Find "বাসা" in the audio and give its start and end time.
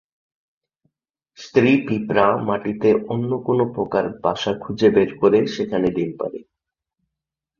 4.23-4.51